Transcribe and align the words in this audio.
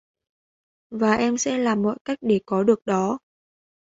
Và 0.89 1.13
em 1.15 1.37
sẽ 1.37 1.57
làm 1.57 1.81
mọi 1.81 1.95
cách 2.05 2.17
để 2.21 2.39
có 2.45 2.63
được 2.63 2.85
đó 2.85 3.17